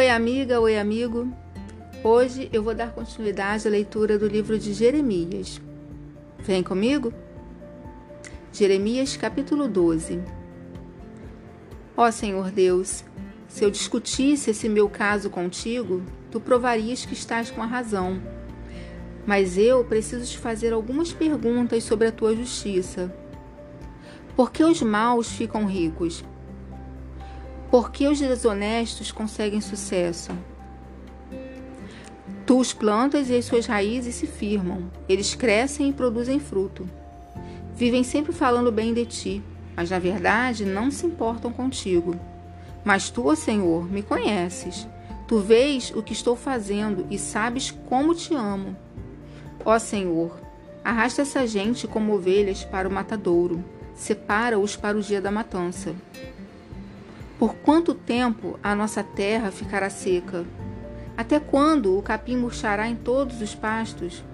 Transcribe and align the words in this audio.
Oi, 0.00 0.08
amiga, 0.10 0.60
oi, 0.60 0.78
amigo. 0.78 1.28
Hoje 2.04 2.48
eu 2.52 2.62
vou 2.62 2.72
dar 2.72 2.92
continuidade 2.92 3.66
à 3.66 3.70
leitura 3.72 4.16
do 4.16 4.28
livro 4.28 4.56
de 4.56 4.72
Jeremias. 4.72 5.60
Vem 6.38 6.62
comigo? 6.62 7.12
Jeremias 8.52 9.16
capítulo 9.16 9.66
12. 9.66 10.22
Ó 11.96 12.08
Senhor 12.12 12.52
Deus, 12.52 13.04
se 13.48 13.64
eu 13.64 13.72
discutisse 13.72 14.52
esse 14.52 14.68
meu 14.68 14.88
caso 14.88 15.30
contigo, 15.30 16.04
tu 16.30 16.40
provarias 16.40 17.04
que 17.04 17.14
estás 17.14 17.50
com 17.50 17.60
a 17.60 17.66
razão. 17.66 18.22
Mas 19.26 19.58
eu 19.58 19.84
preciso 19.84 20.24
te 20.30 20.38
fazer 20.38 20.72
algumas 20.72 21.12
perguntas 21.12 21.82
sobre 21.82 22.06
a 22.06 22.12
tua 22.12 22.36
justiça. 22.36 23.12
Por 24.36 24.52
que 24.52 24.62
os 24.62 24.80
maus 24.80 25.32
ficam 25.32 25.66
ricos? 25.66 26.22
Por 27.70 27.90
que 27.90 28.08
os 28.08 28.18
desonestos 28.18 29.12
conseguem 29.12 29.60
sucesso? 29.60 30.30
Tu 32.46 32.58
os 32.58 32.72
plantas 32.72 33.28
e 33.28 33.36
as 33.36 33.44
suas 33.44 33.66
raízes 33.66 34.14
se 34.14 34.26
firmam. 34.26 34.90
Eles 35.08 35.34
crescem 35.34 35.90
e 35.90 35.92
produzem 35.92 36.40
fruto. 36.40 36.88
Vivem 37.74 38.02
sempre 38.02 38.32
falando 38.32 38.72
bem 38.72 38.94
de 38.94 39.04
ti, 39.04 39.42
mas 39.76 39.90
na 39.90 39.98
verdade 39.98 40.64
não 40.64 40.90
se 40.90 41.06
importam 41.06 41.52
contigo. 41.52 42.14
Mas 42.82 43.10
tu, 43.10 43.26
ó 43.26 43.34
Senhor, 43.34 43.84
me 43.84 44.02
conheces. 44.02 44.88
Tu 45.26 45.38
vês 45.38 45.92
o 45.94 46.02
que 46.02 46.14
estou 46.14 46.34
fazendo 46.34 47.06
e 47.10 47.18
sabes 47.18 47.70
como 47.70 48.14
te 48.14 48.34
amo. 48.34 48.74
Ó 49.62 49.78
Senhor, 49.78 50.40
arrasta 50.82 51.20
essa 51.20 51.46
gente 51.46 51.86
como 51.86 52.14
ovelhas 52.14 52.64
para 52.64 52.88
o 52.88 52.92
matadouro 52.92 53.62
separa-os 53.98 54.76
para 54.76 54.96
o 54.96 55.02
dia 55.02 55.20
da 55.20 55.30
matança. 55.30 55.94
Por 57.38 57.54
quanto 57.54 57.94
tempo 57.94 58.58
a 58.62 58.74
nossa 58.74 59.04
terra 59.04 59.52
ficará 59.52 59.88
seca? 59.88 60.44
Até 61.16 61.38
quando 61.38 61.96
o 61.96 62.02
capim 62.02 62.36
murchará 62.36 62.88
em 62.88 62.96
todos 62.96 63.40
os 63.40 63.54
pastos? 63.54 64.24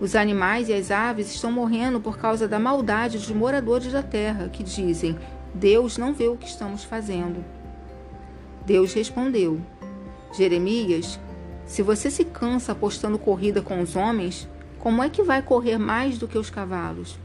Os 0.00 0.16
animais 0.16 0.68
e 0.68 0.74
as 0.74 0.90
aves 0.90 1.32
estão 1.32 1.52
morrendo 1.52 2.00
por 2.00 2.18
causa 2.18 2.48
da 2.48 2.58
maldade 2.58 3.18
dos 3.18 3.30
moradores 3.30 3.92
da 3.92 4.02
terra, 4.02 4.48
que 4.48 4.64
dizem: 4.64 5.16
Deus 5.54 5.96
não 5.96 6.12
vê 6.12 6.26
o 6.26 6.36
que 6.36 6.48
estamos 6.48 6.82
fazendo. 6.82 7.44
Deus 8.66 8.92
respondeu: 8.92 9.60
Jeremias, 10.36 11.20
se 11.64 11.82
você 11.82 12.10
se 12.10 12.24
cansa 12.24 12.72
apostando 12.72 13.16
corrida 13.18 13.62
com 13.62 13.80
os 13.80 13.94
homens, 13.94 14.48
como 14.80 15.04
é 15.04 15.08
que 15.08 15.22
vai 15.22 15.40
correr 15.40 15.78
mais 15.78 16.18
do 16.18 16.26
que 16.26 16.38
os 16.38 16.50
cavalos? 16.50 17.16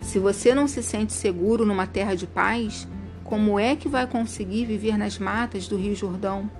Se 0.00 0.20
você 0.20 0.54
não 0.54 0.68
se 0.68 0.80
sente 0.80 1.12
seguro 1.12 1.66
numa 1.66 1.86
terra 1.86 2.14
de 2.14 2.26
paz, 2.26 2.86
como 3.28 3.58
é 3.58 3.76
que 3.76 3.90
vai 3.90 4.06
conseguir 4.06 4.64
viver 4.64 4.96
nas 4.96 5.18
matas 5.18 5.68
do 5.68 5.76
Rio 5.76 5.94
Jordão? 5.94 6.50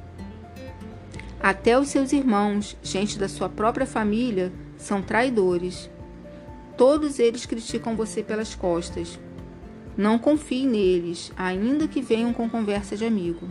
Até 1.41 1.79
os 1.79 1.89
seus 1.89 2.13
irmãos, 2.13 2.77
gente 2.83 3.19
da 3.19 3.27
sua 3.27 3.49
própria 3.49 3.87
família, 3.87 4.53
são 4.77 5.01
traidores. 5.01 5.89
Todos 6.77 7.19
eles 7.19 7.47
criticam 7.47 7.97
você 7.97 8.23
pelas 8.23 8.55
costas. 8.55 9.19
Não 9.97 10.19
confie 10.19 10.67
neles, 10.67 11.33
ainda 11.39 11.89
que 11.89 12.03
venham 12.03 12.35
com 12.35 12.51
conversa 12.51 12.99
de 12.99 13.07
amigo. 13.07 13.49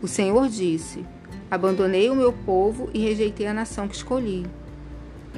O 0.00 0.06
Senhor 0.06 0.48
disse: 0.48 1.04
Abandonei 1.50 2.10
o 2.10 2.14
meu 2.14 2.32
povo 2.32 2.88
e 2.94 3.00
rejeitei 3.00 3.48
a 3.48 3.54
nação 3.54 3.88
que 3.88 3.96
escolhi. 3.96 4.46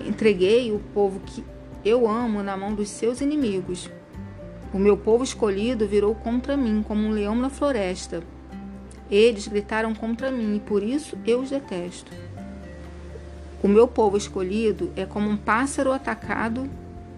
Entreguei 0.06 0.70
o 0.72 0.78
povo 0.92 1.20
que 1.20 1.42
eu 1.86 2.06
amo 2.06 2.42
na 2.42 2.54
mão 2.54 2.74
dos 2.74 2.90
seus 2.90 3.22
inimigos. 3.22 3.90
O 4.72 4.78
meu 4.78 4.96
povo 4.96 5.22
escolhido 5.22 5.86
virou 5.86 6.14
contra 6.14 6.56
mim 6.56 6.82
como 6.86 7.06
um 7.06 7.10
leão 7.10 7.34
na 7.34 7.50
floresta. 7.50 8.22
Eles 9.10 9.46
gritaram 9.46 9.94
contra 9.94 10.30
mim 10.30 10.56
e 10.56 10.60
por 10.60 10.82
isso 10.82 11.18
eu 11.26 11.40
os 11.40 11.50
detesto. 11.50 12.10
O 13.62 13.68
meu 13.68 13.86
povo 13.86 14.16
escolhido 14.16 14.90
é 14.96 15.05
como 15.05 15.28
um 15.28 15.36
pássaro 15.36 15.92
atacado 15.92 16.68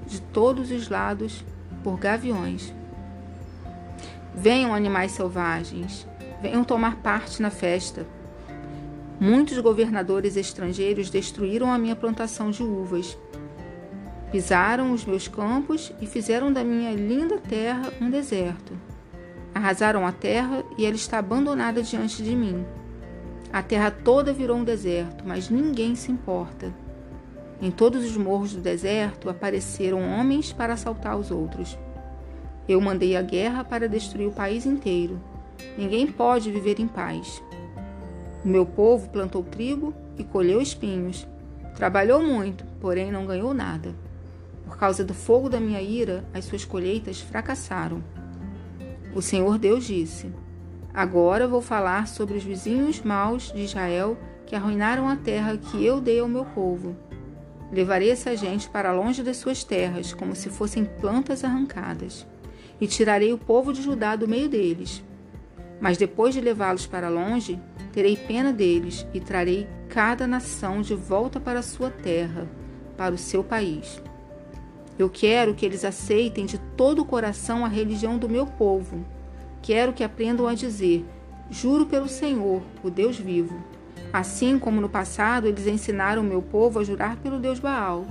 de 0.06 0.20
todos 0.20 0.72
os 0.72 0.88
lados 0.88 1.44
por 1.82 1.96
gaviões. 1.96 2.74
Venham, 4.34 4.74
animais 4.74 5.12
selvagens, 5.12 6.06
venham 6.42 6.64
tomar 6.64 6.96
parte 6.96 7.40
na 7.40 7.50
festa. 7.50 8.04
Muitos 9.20 9.56
governadores 9.58 10.36
estrangeiros 10.36 11.08
destruíram 11.08 11.72
a 11.72 11.78
minha 11.78 11.94
plantação 11.94 12.50
de 12.50 12.64
uvas 12.64 13.16
Pisaram 14.30 14.92
os 14.92 15.04
meus 15.04 15.28
campos 15.28 15.92
e 16.00 16.06
fizeram 16.06 16.52
da 16.52 16.64
minha 16.64 16.92
linda 16.92 17.38
terra 17.38 17.92
um 18.00 18.10
deserto. 18.10 18.72
Arrasaram 19.54 20.06
a 20.06 20.12
terra 20.12 20.64
e 20.76 20.84
ela 20.84 20.96
está 20.96 21.18
abandonada 21.18 21.82
diante 21.82 22.22
de 22.22 22.34
mim. 22.34 22.64
A 23.52 23.62
terra 23.62 23.90
toda 23.90 24.32
virou 24.32 24.56
um 24.56 24.64
deserto, 24.64 25.22
mas 25.24 25.48
ninguém 25.48 25.94
se 25.94 26.10
importa. 26.10 26.74
Em 27.62 27.70
todos 27.70 28.04
os 28.04 28.16
morros 28.16 28.52
do 28.52 28.60
deserto 28.60 29.30
apareceram 29.30 30.00
homens 30.00 30.52
para 30.52 30.74
assaltar 30.74 31.16
os 31.16 31.30
outros. 31.30 31.78
Eu 32.68 32.80
mandei 32.80 33.16
a 33.16 33.22
guerra 33.22 33.62
para 33.62 33.88
destruir 33.88 34.26
o 34.26 34.32
país 34.32 34.66
inteiro. 34.66 35.20
Ninguém 35.78 36.06
pode 36.06 36.50
viver 36.50 36.80
em 36.80 36.88
paz. 36.88 37.40
O 38.44 38.48
meu 38.48 38.66
povo 38.66 39.08
plantou 39.08 39.42
trigo 39.44 39.94
e 40.18 40.24
colheu 40.24 40.60
espinhos. 40.60 41.26
Trabalhou 41.76 42.22
muito, 42.22 42.64
porém 42.80 43.12
não 43.12 43.24
ganhou 43.24 43.54
nada. 43.54 43.94
Por 44.64 44.76
causa 44.76 45.04
do 45.04 45.14
fogo 45.14 45.48
da 45.48 45.60
minha 45.60 45.80
ira, 45.80 46.24
as 46.32 46.44
suas 46.44 46.64
colheitas 46.64 47.20
fracassaram. 47.20 48.02
O 49.14 49.22
Senhor 49.22 49.58
Deus 49.58 49.84
disse: 49.84 50.32
Agora 50.92 51.48
vou 51.48 51.60
falar 51.60 52.06
sobre 52.08 52.36
os 52.36 52.44
vizinhos 52.44 53.00
maus 53.00 53.52
de 53.52 53.62
Israel 53.62 54.16
que 54.46 54.54
arruinaram 54.54 55.08
a 55.08 55.16
terra 55.16 55.56
que 55.56 55.84
eu 55.84 56.00
dei 56.00 56.20
ao 56.20 56.28
meu 56.28 56.44
povo. 56.44 56.96
Levarei 57.72 58.10
essa 58.10 58.36
gente 58.36 58.68
para 58.68 58.92
longe 58.92 59.22
das 59.22 59.38
suas 59.38 59.64
terras, 59.64 60.12
como 60.12 60.36
se 60.36 60.48
fossem 60.48 60.84
plantas 60.84 61.42
arrancadas, 61.42 62.26
e 62.80 62.86
tirarei 62.86 63.32
o 63.32 63.38
povo 63.38 63.72
de 63.72 63.82
Judá 63.82 64.14
do 64.14 64.28
meio 64.28 64.48
deles. 64.48 65.02
Mas 65.80 65.98
depois 65.98 66.34
de 66.34 66.40
levá-los 66.40 66.86
para 66.86 67.08
longe, 67.08 67.58
terei 67.92 68.16
pena 68.16 68.52
deles 68.52 69.06
e 69.12 69.20
trarei 69.20 69.66
cada 69.88 70.26
nação 70.26 70.82
de 70.82 70.94
volta 70.94 71.40
para 71.40 71.58
a 71.58 71.62
sua 71.62 71.90
terra, 71.90 72.48
para 72.96 73.14
o 73.14 73.18
seu 73.18 73.42
país. 73.42 74.00
Eu 74.98 75.10
quero 75.10 75.54
que 75.54 75.66
eles 75.66 75.84
aceitem 75.84 76.46
de 76.46 76.58
todo 76.76 77.02
o 77.02 77.04
coração 77.04 77.64
a 77.64 77.68
religião 77.68 78.16
do 78.16 78.28
meu 78.28 78.46
povo. 78.46 79.04
Quero 79.60 79.92
que 79.92 80.04
aprendam 80.04 80.46
a 80.46 80.54
dizer: 80.54 81.04
Juro 81.50 81.86
pelo 81.86 82.08
Senhor, 82.08 82.62
o 82.82 82.90
Deus 82.90 83.18
vivo. 83.18 83.56
Assim 84.12 84.58
como 84.58 84.80
no 84.80 84.88
passado 84.88 85.48
eles 85.48 85.66
ensinaram 85.66 86.22
o 86.22 86.24
meu 86.24 86.40
povo 86.40 86.78
a 86.78 86.84
jurar 86.84 87.16
pelo 87.16 87.40
Deus 87.40 87.58
Baal. 87.58 88.04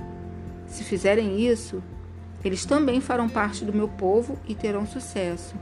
Se 0.66 0.84
fizerem 0.84 1.40
isso, 1.40 1.82
eles 2.44 2.66
também 2.66 3.00
farão 3.00 3.28
parte 3.28 3.64
do 3.64 3.72
meu 3.72 3.88
povo 3.88 4.38
e 4.46 4.54
terão 4.54 4.86
sucesso. 4.86 5.54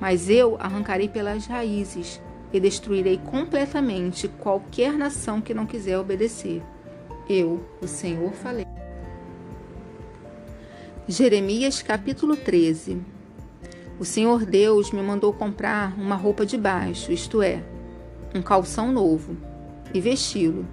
Mas 0.00 0.30
eu 0.30 0.56
arrancarei 0.58 1.08
pelas 1.08 1.46
raízes 1.46 2.22
e 2.52 2.58
destruirei 2.58 3.18
completamente 3.18 4.26
qualquer 4.26 4.94
nação 4.94 5.42
que 5.42 5.52
não 5.52 5.66
quiser 5.66 5.98
obedecer. 5.98 6.62
Eu, 7.28 7.62
o 7.82 7.86
Senhor, 7.86 8.32
falei. 8.32 8.69
Jeremias 11.10 11.82
capítulo 11.82 12.36
13 12.36 13.02
O 13.98 14.04
Senhor 14.04 14.46
Deus 14.46 14.92
me 14.92 15.02
mandou 15.02 15.32
comprar 15.32 15.92
uma 15.98 16.14
roupa 16.14 16.46
de 16.46 16.56
baixo, 16.56 17.10
isto 17.10 17.42
é, 17.42 17.64
um 18.32 18.40
calção 18.40 18.92
novo, 18.92 19.36
e 19.92 20.00
vesti-lo, 20.00 20.64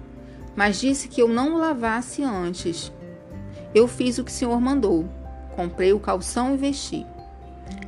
mas 0.54 0.78
disse 0.78 1.08
que 1.08 1.20
eu 1.20 1.26
não 1.26 1.56
o 1.56 1.58
lavasse 1.58 2.22
antes. 2.22 2.92
Eu 3.74 3.88
fiz 3.88 4.18
o 4.18 4.22
que 4.22 4.30
o 4.30 4.34
Senhor 4.34 4.60
mandou, 4.60 5.08
comprei 5.56 5.92
o 5.92 5.98
calção 5.98 6.54
e 6.54 6.56
vesti. 6.56 7.04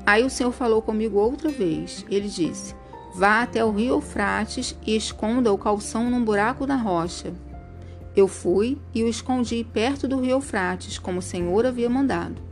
Aí 0.05 0.25
o 0.25 0.31
Senhor 0.31 0.51
falou 0.51 0.83
comigo 0.83 1.21
outra 1.21 1.51
vez. 1.51 2.05
Ele 2.11 2.29
disse: 2.29 2.75
Vá 3.15 3.43
até 3.43 3.65
o 3.65 3.71
rio 3.71 3.95
Eufrates 3.95 4.77
e 4.85 4.97
esconda 4.97 5.53
o 5.53 5.59
calção 5.59 6.11
num 6.11 6.25
buraco 6.25 6.67
na 6.67 6.75
rocha. 6.75 7.33
Eu 8.17 8.27
fui 8.27 8.77
e 8.93 9.05
o 9.05 9.09
escondi 9.09 9.65
perto 9.65 10.09
do 10.09 10.21
rio 10.21 10.33
Eufrates, 10.33 10.99
como 10.99 11.21
o 11.21 11.23
Senhor 11.23 11.65
havia 11.65 11.89
mandado. 11.89 12.43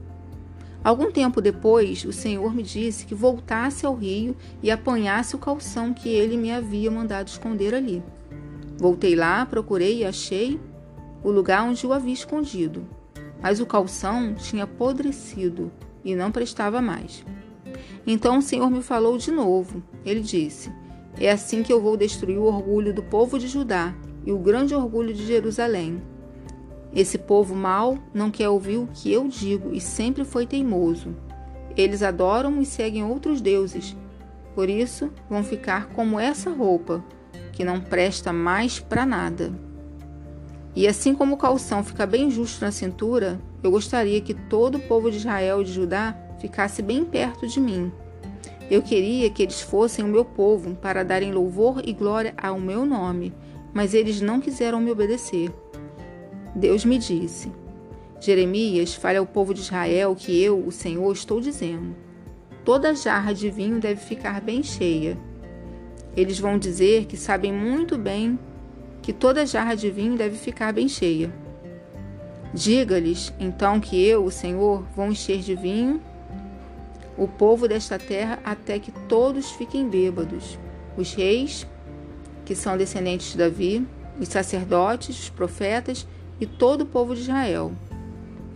Algum 0.84 1.10
tempo 1.10 1.40
depois, 1.40 2.05
o 2.05 2.12
Senhor 2.12 2.55
me 2.55 2.62
disse 2.62 3.05
que 3.05 3.14
voltasse 3.14 3.84
ao 3.84 3.94
rio 3.94 4.37
e 4.62 4.70
apanhasse 4.70 5.34
o 5.34 5.38
calção 5.38 5.93
que 5.93 6.08
ele 6.08 6.37
me 6.37 6.52
havia 6.52 6.90
mandado 6.90 7.26
esconder 7.26 7.75
ali. 7.75 8.02
Voltei 8.78 9.16
lá, 9.16 9.44
procurei 9.44 9.99
e 9.99 10.05
achei 10.05 10.60
o 11.25 11.31
lugar 11.32 11.64
onde 11.64 11.84
o 11.84 11.93
havia 11.93 12.12
escondido. 12.12 12.87
Mas 13.43 13.58
o 13.58 13.66
calção 13.66 14.34
tinha 14.34 14.64
apodrecido 14.64 15.72
e 16.04 16.14
não 16.14 16.31
prestava 16.31 16.81
mais. 16.81 17.25
Então 18.06 18.38
o 18.38 18.43
Senhor 18.43 18.70
me 18.70 18.82
falou 18.82 19.19
de 19.19 19.32
novo. 19.32 19.82
Ele 20.04 20.20
disse: 20.20 20.72
É 21.19 21.31
assim 21.32 21.64
que 21.64 21.72
eu 21.72 21.82
vou 21.82 21.96
destruir 21.96 22.38
o 22.38 22.44
orgulho 22.44 22.94
do 22.94 23.02
povo 23.02 23.37
de 23.38 23.49
Judá 23.49 23.94
e 24.24 24.32
o 24.32 24.38
grande 24.38 24.74
orgulho 24.74 25.14
de 25.14 25.26
Jerusalém. 25.26 26.02
Esse 26.94 27.18
povo 27.18 27.54
mau 27.54 27.98
não 28.14 28.30
quer 28.30 28.48
ouvir 28.48 28.78
o 28.78 28.88
que 28.92 29.12
eu 29.12 29.28
digo 29.28 29.72
e 29.72 29.80
sempre 29.80 30.24
foi 30.24 30.46
teimoso. 30.46 31.14
Eles 31.76 32.02
adoram 32.02 32.60
e 32.60 32.66
seguem 32.66 33.04
outros 33.04 33.40
deuses. 33.40 33.96
Por 34.54 34.68
isso, 34.68 35.12
vão 35.28 35.44
ficar 35.44 35.88
como 35.90 36.18
essa 36.18 36.50
roupa, 36.50 37.04
que 37.52 37.64
não 37.64 37.80
presta 37.80 38.32
mais 38.32 38.80
para 38.80 39.06
nada. 39.06 39.52
E 40.74 40.86
assim 40.86 41.14
como 41.14 41.34
o 41.34 41.38
calção 41.38 41.84
fica 41.84 42.06
bem 42.06 42.30
justo 42.30 42.64
na 42.64 42.70
cintura, 42.70 43.40
eu 43.62 43.70
gostaria 43.70 44.20
que 44.20 44.34
todo 44.34 44.76
o 44.78 44.80
povo 44.80 45.10
de 45.10 45.18
Israel 45.18 45.60
e 45.60 45.64
de 45.64 45.72
Judá 45.72 46.16
ficasse 46.40 46.82
bem 46.82 47.04
perto 47.04 47.46
de 47.46 47.60
mim. 47.60 47.92
Eu 48.70 48.82
queria 48.82 49.30
que 49.30 49.42
eles 49.42 49.60
fossem 49.60 50.04
o 50.04 50.08
meu 50.08 50.24
povo 50.24 50.74
para 50.74 51.02
darem 51.02 51.32
louvor 51.32 51.80
e 51.84 51.92
glória 51.92 52.34
ao 52.36 52.60
meu 52.60 52.84
nome, 52.84 53.32
mas 53.78 53.94
eles 53.94 54.20
não 54.20 54.40
quiseram 54.40 54.80
me 54.80 54.90
obedecer. 54.90 55.52
Deus 56.52 56.84
me 56.84 56.98
disse: 56.98 57.52
Jeremias, 58.20 58.92
fale 58.92 59.19
ao 59.19 59.25
povo 59.25 59.54
de 59.54 59.60
Israel 59.60 60.16
que 60.16 60.42
eu, 60.42 60.66
o 60.66 60.72
Senhor, 60.72 61.12
estou 61.12 61.40
dizendo. 61.40 61.94
Toda 62.64 62.92
jarra 62.92 63.32
de 63.32 63.48
vinho 63.48 63.78
deve 63.78 64.00
ficar 64.00 64.40
bem 64.40 64.64
cheia. 64.64 65.16
Eles 66.16 66.40
vão 66.40 66.58
dizer 66.58 67.04
que 67.04 67.16
sabem 67.16 67.52
muito 67.52 67.96
bem 67.96 68.36
que 69.00 69.12
toda 69.12 69.46
jarra 69.46 69.76
de 69.76 69.92
vinho 69.92 70.16
deve 70.16 70.36
ficar 70.36 70.72
bem 70.72 70.88
cheia. 70.88 71.32
Diga-lhes, 72.52 73.32
então, 73.38 73.78
que 73.78 74.04
eu, 74.04 74.25
o 74.25 74.30
Senhor, 74.32 74.82
vou 74.96 75.06
encher 75.06 75.38
de 75.38 75.54
vinho 75.54 76.02
o 77.16 77.28
povo 77.28 77.69
desta 77.69 77.96
terra 77.96 78.40
até 78.44 78.80
que 78.80 78.90
todos 79.08 79.52
fiquem 79.52 79.88
bêbados. 79.88 80.58
Os 80.96 81.14
reis, 81.14 81.64
que 82.48 82.54
são 82.54 82.78
descendentes 82.78 83.32
de 83.32 83.36
Davi, 83.36 83.86
os 84.18 84.26
sacerdotes, 84.28 85.24
os 85.24 85.28
profetas 85.28 86.08
e 86.40 86.46
todo 86.46 86.80
o 86.80 86.86
povo 86.86 87.14
de 87.14 87.20
Israel. 87.20 87.72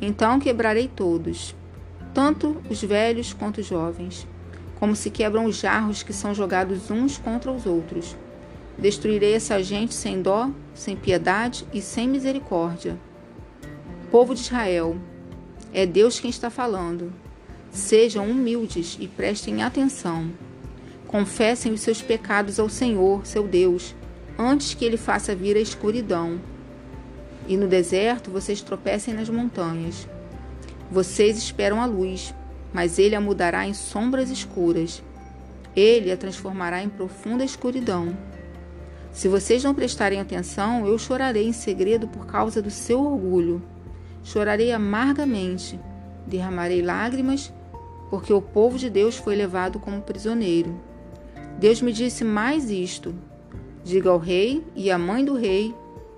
Então 0.01 0.41
quebrarei 0.41 0.89
todos, 0.89 1.55
tanto 2.15 2.57
os 2.71 2.83
velhos 2.83 3.35
quanto 3.35 3.61
os 3.61 3.67
jovens, 3.67 4.27
como 4.81 4.97
se 4.97 5.11
quebram 5.11 5.45
os 5.45 5.57
jarros 5.57 6.03
que 6.03 6.15
são 6.15 6.35
jogados 6.35 6.91
uns 6.91 7.19
contra 7.19 7.53
os 7.53 7.67
outros. 7.67 8.17
Destruirei 8.79 9.35
essa 9.35 9.63
gente 9.63 9.93
sem 9.93 10.23
dó, 10.23 10.49
sem 10.73 10.97
piedade 10.97 11.67
e 11.71 11.83
sem 11.83 12.09
misericórdia. 12.09 12.99
Povo 14.11 14.35
de 14.35 14.41
Israel, 14.41 14.97
é 15.71 15.85
Deus 15.85 16.19
quem 16.19 16.31
está 16.31 16.49
falando. 16.49 17.13
Sejam 17.71 18.31
humildes 18.31 18.97
e 18.99 19.07
prestem 19.07 19.63
atenção. 19.63 20.31
Confessem 21.13 21.75
os 21.75 21.83
seus 21.83 22.01
pecados 22.01 22.59
ao 22.59 22.71
Senhor, 22.71 23.27
seu 23.27 23.47
Deus, 23.47 23.95
antes 24.39 24.73
que 24.73 24.83
ele 24.83 24.97
faça 24.97 25.35
vir 25.35 25.59
a 25.59 25.61
escuridão. 25.61 26.41
E 27.47 27.55
no 27.55 27.69
deserto 27.69 28.31
vocês 28.31 28.63
tropecem 28.63 29.13
nas 29.13 29.29
montanhas. 29.29 30.09
Vocês 30.91 31.37
esperam 31.37 31.83
a 31.83 31.85
luz, 31.85 32.35
mas 32.73 32.99
ele 32.99 33.15
a 33.15 33.21
mudará 33.21 33.67
em 33.67 33.75
sombras 33.75 34.31
escuras. 34.31 35.03
Ele 35.77 36.11
a 36.11 36.17
transformará 36.17 36.83
em 36.83 36.89
profunda 36.89 37.45
escuridão. 37.45 38.17
Se 39.13 39.29
vocês 39.29 39.63
não 39.63 39.75
prestarem 39.75 40.19
atenção, 40.19 40.87
eu 40.87 40.97
chorarei 40.99 41.47
em 41.47 41.53
segredo 41.53 42.09
por 42.09 42.25
causa 42.25 42.63
do 42.63 42.71
seu 42.71 43.05
orgulho. 43.05 43.63
Chorarei 44.25 44.73
amargamente, 44.73 45.79
derramarei 46.27 46.81
lágrimas 46.81 47.53
porque 48.09 48.33
o 48.33 48.41
povo 48.41 48.79
de 48.79 48.89
Deus 48.89 49.19
foi 49.19 49.37
levado 49.37 49.79
como 49.79 50.01
prisioneiro. 50.01 50.92
Deus 51.59 51.81
me 51.81 51.93
disse 51.93 52.25
mais 52.25 52.71
isto: 52.71 53.15
Diga 53.85 54.11
ao 54.11 54.19
rei 54.19 54.65
e 54.75 54.91
à 54.91 54.99
mãe 54.99 55.25
do 55.25 55.35
rei 55.35 55.75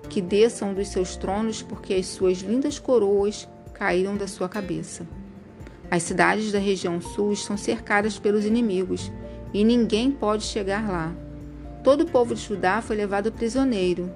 que 0.09 0.21
desçam 0.21 0.73
dos 0.73 0.89
seus 0.89 1.15
tronos, 1.15 1.61
porque 1.61 1.93
as 1.93 2.05
suas 2.07 2.39
lindas 2.39 2.79
coroas 2.79 3.47
caíram 3.73 4.15
da 4.15 4.27
sua 4.27 4.47
cabeça. 4.47 5.05
As 5.89 6.03
cidades 6.03 6.51
da 6.51 6.59
região 6.59 6.99
sul 6.99 7.31
estão 7.31 7.57
cercadas 7.57 8.17
pelos 8.17 8.45
inimigos 8.45 9.11
e 9.53 9.63
ninguém 9.63 10.11
pode 10.11 10.43
chegar 10.43 10.89
lá. 10.89 11.13
Todo 11.83 12.01
o 12.01 12.09
povo 12.09 12.33
de 12.33 12.41
Judá 12.41 12.81
foi 12.81 12.95
levado 12.95 13.31
prisioneiro. 13.31 14.11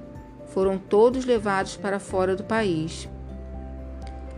Foram 0.48 0.78
todos 0.78 1.26
levados 1.26 1.78
para 1.78 2.00
fora 2.00 2.36
do 2.36 2.44
país. 2.44 3.08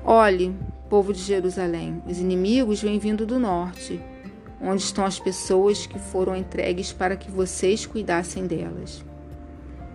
Olhe, 0.03 0.53
povo 0.89 1.13
de 1.13 1.21
Jerusalém, 1.21 2.03
os 2.05 2.19
inimigos 2.19 2.81
vêm 2.81 2.99
vindo 2.99 3.25
do 3.25 3.39
norte, 3.39 3.97
onde 4.61 4.83
estão 4.83 5.05
as 5.05 5.19
pessoas 5.19 5.87
que 5.87 5.97
foram 5.97 6.35
entregues 6.35 6.93
para 6.93 7.15
que 7.15 7.31
vocês 7.31 7.85
cuidassem 7.85 8.45
delas. 8.45 9.03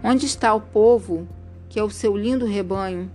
Onde 0.03 0.27
está 0.27 0.53
o 0.53 0.61
povo, 0.61 1.27
que 1.69 1.79
é 1.79 1.83
o 1.83 1.91
seu 1.91 2.17
lindo 2.17 2.45
rebanho? 2.45 3.11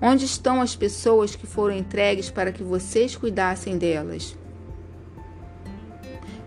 Onde 0.00 0.24
estão 0.24 0.60
as 0.60 0.74
pessoas 0.76 1.34
que 1.34 1.46
foram 1.46 1.76
entregues 1.76 2.30
para 2.30 2.52
que 2.52 2.62
vocês 2.62 3.16
cuidassem 3.16 3.76
delas? 3.76 4.36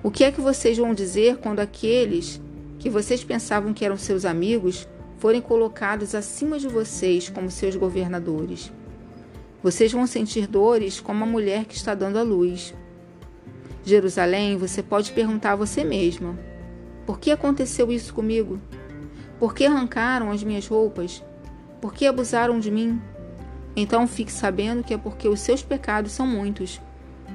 O 0.02 0.12
que 0.12 0.24
é 0.24 0.32
que 0.32 0.42
vocês 0.42 0.78
vão 0.78 0.94
dizer 0.94 1.38
quando 1.38 1.60
aqueles 1.60 2.40
que 2.80 2.90
vocês 2.90 3.24
pensavam 3.24 3.74
que 3.74 3.84
eram 3.84 3.98
seus 3.98 4.24
amigos 4.24 4.88
forem 5.18 5.42
colocados 5.42 6.14
acima 6.14 6.60
de 6.60 6.68
vocês 6.68 7.30
como 7.30 7.50
seus 7.50 7.76
governadores? 7.76 8.72
Vocês 9.64 9.92
vão 9.92 10.06
sentir 10.06 10.48
dores 10.48 11.00
como 11.00 11.24
a 11.24 11.28
mulher 11.28 11.66
que 11.66 11.76
está 11.76 11.96
dando 11.96 12.20
à 12.20 12.22
luz. 12.22 12.74
Jerusalém, 13.86 14.58
você 14.58 14.82
pode 14.82 15.12
perguntar 15.12 15.52
a 15.52 15.56
você 15.56 15.84
mesma: 15.84 16.38
por 17.06 17.20
que 17.20 17.30
aconteceu 17.30 17.92
isso 17.92 18.14
comigo? 18.14 18.60
Por 19.40 19.54
que 19.54 19.66
arrancaram 19.66 20.32
as 20.32 20.44
minhas 20.44 20.68
roupas? 20.68 21.24
Por 21.80 21.94
que 21.94 22.08
abusaram 22.08 22.60
de 22.60 22.72
mim? 22.72 23.00
Então 23.76 24.08
fique 24.08 24.32
sabendo 24.32 24.84
que 24.84 24.94
é 24.94 24.98
porque 24.98 25.28
os 25.28 25.40
seus 25.40 25.62
pecados 25.62 26.14
são 26.14 26.26
muitos. 26.26 26.82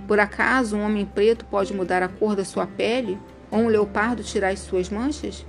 Por 0.08 0.18
acaso 0.18 0.76
um 0.76 0.84
homem 0.84 1.06
preto 1.06 1.44
pode 1.44 1.72
mudar 1.72 2.02
a 2.02 2.08
cor 2.08 2.34
da 2.34 2.44
sua 2.44 2.66
pele? 2.66 3.16
Ou 3.48 3.60
um 3.60 3.68
leopardo 3.68 4.24
tirar 4.24 4.48
as 4.48 4.58
suas 4.58 4.88
manchas? 4.90 5.46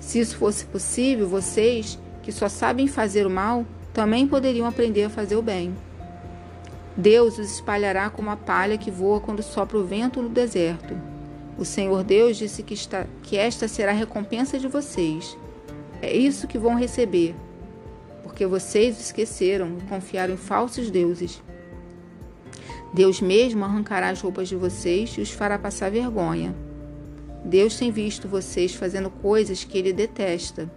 Se 0.00 0.18
isso 0.18 0.36
fosse 0.36 0.64
possível, 0.64 1.28
vocês, 1.28 1.98
que 2.22 2.32
só 2.32 2.48
sabem 2.48 2.88
fazer 2.88 3.26
o 3.26 3.30
mal, 3.30 3.64
também 3.92 4.26
poderiam 4.26 4.66
aprender 4.66 5.04
a 5.04 5.10
fazer 5.10 5.36
o 5.36 5.42
bem. 5.42 5.74
Deus 6.96 7.38
os 7.38 7.50
espalhará 7.52 8.08
como 8.08 8.30
a 8.30 8.36
palha 8.36 8.78
que 8.78 8.90
voa 8.90 9.20
quando 9.20 9.42
sopra 9.42 9.76
o 9.76 9.84
vento 9.84 10.22
no 10.22 10.30
deserto. 10.30 10.96
O 11.58 11.64
Senhor 11.64 12.02
Deus 12.02 12.36
disse 12.36 12.62
que, 12.62 12.74
está, 12.74 13.06
que 13.22 13.36
esta 13.36 13.68
será 13.68 13.92
a 13.92 13.94
recompensa 13.94 14.58
de 14.58 14.66
vocês. 14.66 15.36
É 16.00 16.14
isso 16.14 16.46
que 16.46 16.58
vão 16.58 16.74
receber, 16.74 17.34
porque 18.22 18.46
vocês 18.46 18.98
esqueceram 19.00 19.78
e 19.78 19.88
confiaram 19.88 20.34
em 20.34 20.38
falsos 20.38 20.90
deuses. 20.90 21.42
Deus 22.94 23.20
mesmo 23.20 23.64
arrancará 23.64 24.08
as 24.08 24.20
roupas 24.20 24.48
de 24.48 24.56
vocês 24.56 25.10
e 25.18 25.20
os 25.20 25.30
fará 25.30 25.58
passar 25.58 25.90
vergonha. 25.90 26.54
Deus 27.44 27.76
tem 27.76 27.90
visto 27.90 28.26
vocês 28.26 28.74
fazendo 28.74 29.10
coisas 29.10 29.64
que 29.64 29.76
ele 29.76 29.92
detesta, 29.92 30.70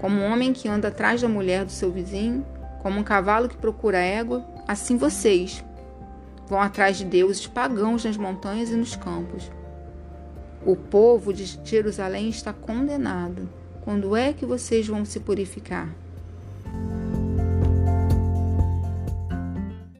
como 0.00 0.20
um 0.20 0.32
homem 0.32 0.52
que 0.52 0.68
anda 0.68 0.88
atrás 0.88 1.20
da 1.20 1.28
mulher 1.28 1.64
do 1.64 1.72
seu 1.72 1.90
vizinho, 1.90 2.44
como 2.82 3.00
um 3.00 3.04
cavalo 3.04 3.48
que 3.48 3.56
procura 3.56 3.98
égua, 3.98 4.44
assim 4.66 4.96
vocês, 4.96 5.64
Vão 6.46 6.60
atrás 6.60 6.96
de 6.96 7.04
deuses 7.04 7.46
pagãos 7.46 8.04
nas 8.04 8.16
montanhas 8.16 8.70
e 8.70 8.76
nos 8.76 8.94
campos. 8.94 9.50
O 10.64 10.76
povo 10.76 11.32
de 11.32 11.44
Jerusalém 11.64 12.28
está 12.28 12.52
condenado. 12.52 13.48
Quando 13.82 14.16
é 14.16 14.32
que 14.32 14.46
vocês 14.46 14.86
vão 14.86 15.04
se 15.04 15.20
purificar? 15.20 15.94